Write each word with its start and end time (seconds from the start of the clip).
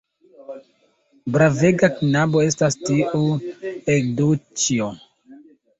Bravega 1.35 1.91
knabo 1.99 2.43
estas 2.47 2.81
tiu 2.89 3.23
Eduĉjo! 3.99 4.95